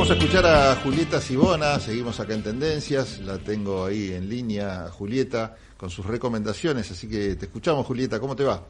[0.00, 5.90] escuchar a Julieta Sibona, seguimos acá en Tendencias, la tengo ahí en línea, Julieta, con
[5.90, 8.62] sus recomendaciones, así que te escuchamos Julieta, ¿cómo te va?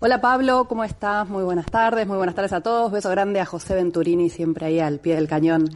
[0.00, 1.28] Hola Pablo, ¿cómo estás?
[1.28, 2.92] Muy buenas tardes, muy buenas tardes a todos.
[2.92, 5.68] Beso grande a José Venturini, siempre ahí al pie del cañón.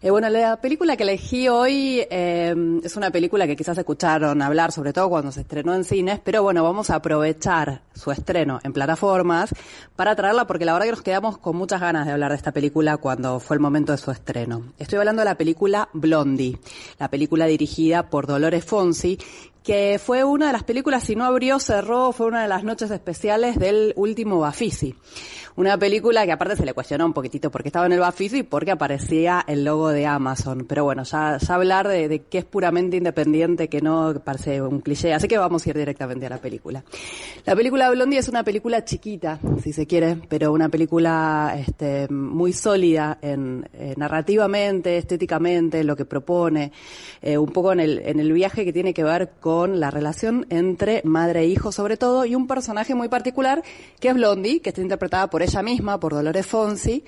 [0.00, 4.72] Eh, bueno, la película que elegí hoy eh, es una película que quizás escucharon hablar,
[4.72, 8.72] sobre todo cuando se estrenó en cines, pero bueno, vamos a aprovechar su estreno en
[8.72, 9.54] plataformas
[9.94, 12.52] para traerla porque la verdad que nos quedamos con muchas ganas de hablar de esta
[12.52, 14.72] película cuando fue el momento de su estreno.
[14.78, 16.58] Estoy hablando de la película Blondie,
[16.98, 19.18] la película dirigida por Dolores Fonsi,
[19.66, 22.88] que fue una de las películas, si no abrió, cerró, fue una de las noches
[22.92, 24.94] especiales del último Bafisi.
[25.56, 28.42] Una película que aparte se le cuestionó un poquitito porque estaba en el Bafisi y
[28.42, 30.66] porque aparecía el logo de Amazon.
[30.68, 35.14] Pero bueno, ya, hablar de, de que es puramente independiente, que no parece un cliché.
[35.14, 36.84] Así que vamos a ir directamente a la película.
[37.46, 42.52] La película Blondie es una película chiquita, si se quiere, pero una película este, muy
[42.52, 46.70] sólida en, eh, narrativamente, estéticamente, lo que propone,
[47.22, 50.46] eh, un poco en el, en el viaje que tiene que ver con la relación
[50.50, 53.62] entre madre e hijo sobre todo, y un personaje muy particular
[54.00, 57.04] que es Blondie, que está interpretada por ella misma, por Dolores Fonsi,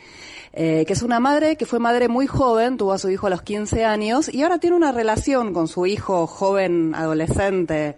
[0.53, 3.31] eh, que es una madre que fue madre muy joven, tuvo a su hijo a
[3.31, 7.97] los 15 años y ahora tiene una relación con su hijo joven, adolescente,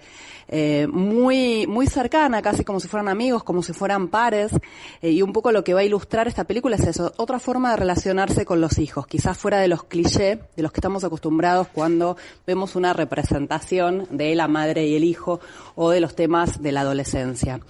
[0.52, 4.52] eh, muy, muy cercana, casi como si fueran amigos, como si fueran pares,
[5.00, 7.70] eh, y un poco lo que va a ilustrar esta película es eso, otra forma
[7.70, 11.68] de relacionarse con los hijos, quizás fuera de los clichés de los que estamos acostumbrados
[11.68, 15.40] cuando vemos una representación de la madre y el hijo
[15.76, 17.60] o de los temas de la adolescencia.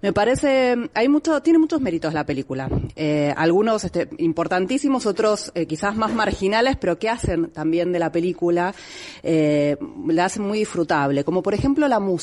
[0.00, 5.66] Me parece, hay mucho, tiene muchos méritos la película, eh, algunos este, importantísimos, otros eh,
[5.66, 8.72] quizás más marginales, pero que hacen también de la película,
[9.24, 12.19] eh, la hacen muy disfrutable, como por ejemplo la música.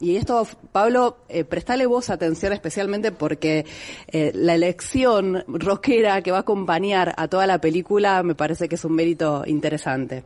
[0.00, 3.66] Y esto, Pablo, eh, prestale vos atención especialmente porque
[4.08, 8.76] eh, la elección rockera que va a acompañar a toda la película me parece que
[8.76, 10.24] es un mérito interesante.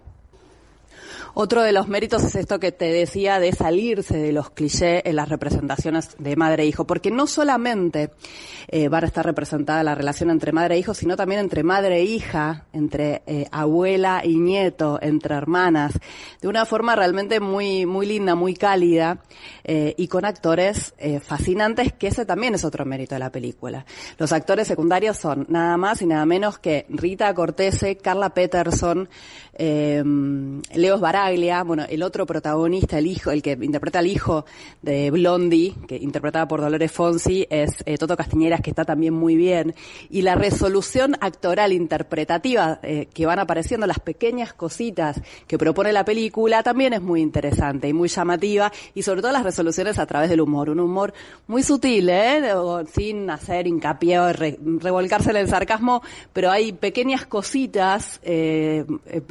[1.37, 5.17] Otro de los méritos es esto que te decía de salirse de los clichés en
[5.17, 8.11] las representaciones de madre e hijo, porque no solamente
[8.69, 11.97] eh, van a estar representada la relación entre madre e hijo, sino también entre madre
[11.97, 15.99] e hija, entre eh, abuela y nieto, entre hermanas,
[16.41, 19.19] de una forma realmente muy, muy linda, muy cálida,
[19.65, 23.85] eh, y con actores eh, fascinantes, que ese también es otro mérito de la película.
[24.19, 29.09] Los actores secundarios son nada más y nada menos que Rita Cortese, Carla Peterson,
[29.57, 31.01] Leos
[31.65, 34.45] Bueno, el otro protagonista, el hijo, el que interpreta al hijo
[34.83, 39.35] de Blondie, que interpretada por Dolores Fonsi, es eh, Toto Castiñeras, que está también muy
[39.35, 39.75] bien,
[40.11, 46.05] y la resolución actoral interpretativa eh, que van apareciendo, las pequeñas cositas que propone la
[46.05, 50.29] película, también es muy interesante y muy llamativa, y sobre todo las resoluciones a través
[50.29, 51.15] del humor, un humor
[51.47, 52.53] muy sutil, ¿eh?
[52.93, 56.03] Sin hacer hincapié o re- revolcarse en el sarcasmo,
[56.35, 59.23] pero hay pequeñas cositas eh, eh,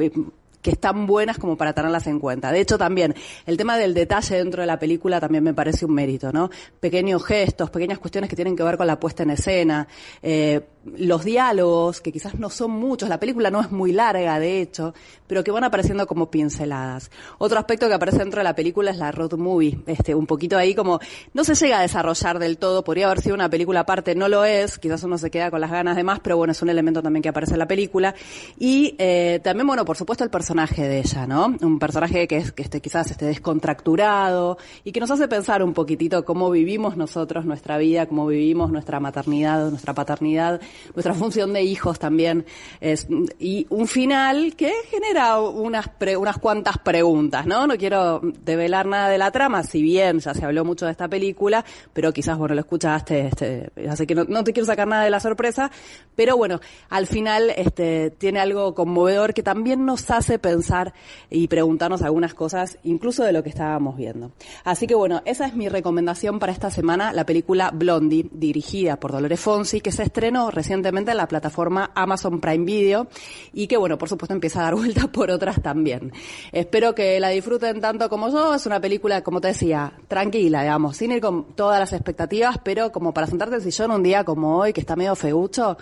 [0.63, 2.51] que están buenas como para tenerlas en cuenta.
[2.51, 3.13] De hecho, también
[3.45, 6.49] el tema del detalle dentro de la película también me parece un mérito, ¿no?
[6.79, 9.87] Pequeños gestos, pequeñas cuestiones que tienen que ver con la puesta en escena,
[10.23, 14.61] eh, los diálogos, que quizás no son muchos, la película no es muy larga, de
[14.61, 14.93] hecho,
[15.27, 17.09] pero que van apareciendo como pinceladas.
[17.37, 20.57] Otro aspecto que aparece dentro de la película es la road movie, este, un poquito
[20.57, 20.99] ahí como,
[21.33, 24.45] no se llega a desarrollar del todo, podría haber sido una película aparte, no lo
[24.45, 27.01] es, quizás uno se queda con las ganas de más, pero bueno, es un elemento
[27.01, 28.13] también que aparece en la película.
[28.59, 31.55] Y eh, también, bueno, por supuesto el personaje de ella, ¿no?
[31.61, 35.73] Un personaje que es, que este, quizás esté descontracturado y que nos hace pensar un
[35.73, 40.61] poquitito cómo vivimos nosotros nuestra vida, cómo vivimos nuestra maternidad, nuestra paternidad,
[40.93, 42.45] nuestra función de hijos también.
[42.81, 43.07] Es,
[43.39, 47.67] y un final que genera unas, pre- unas cuantas preguntas, ¿no?
[47.67, 51.07] No quiero develar nada de la trama, si bien ya se habló mucho de esta
[51.07, 51.63] película,
[51.93, 55.09] pero quizás, bueno, lo escuchaste, este, así que no, no te quiero sacar nada de
[55.09, 55.71] la sorpresa,
[56.15, 56.59] pero bueno,
[56.89, 60.93] al final este, tiene algo conmovedor que también nos hace pensar
[61.29, 64.31] y preguntarnos algunas cosas, incluso de lo que estábamos viendo.
[64.63, 69.11] Así que bueno, esa es mi recomendación para esta semana, la película Blondie, dirigida por
[69.11, 73.07] Dolores Fonsi, que se estrenó recientemente en la plataforma Amazon Prime Video
[73.51, 76.13] y que bueno, por supuesto empieza a dar vueltas por otras también.
[76.53, 80.95] Espero que la disfruten tanto como yo, es una película, como te decía, tranquila, digamos,
[80.95, 84.23] sin ir con todas las expectativas, pero como para sentarte en el sillón un día
[84.23, 85.77] como hoy, que está medio feucho,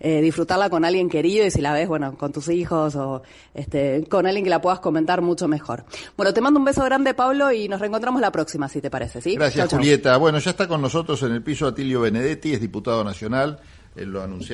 [0.00, 4.04] eh, disfrutarla con alguien querido y si la ves, bueno, con tus hijos o este,
[4.08, 5.84] con alguien que la puedas comentar mucho mejor.
[6.16, 9.20] Bueno, te mando un beso grande, Pablo, y nos reencontramos la próxima, si te parece,
[9.20, 9.34] ¿sí?
[9.34, 9.78] Gracias Chau, chau.
[9.78, 10.16] Julieta.
[10.16, 13.60] Bueno, ya está con nosotros en el piso Atilio Benedetti, es diputado nacional,
[13.96, 14.50] él lo anunciamos.